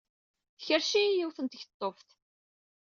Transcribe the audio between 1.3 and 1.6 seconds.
n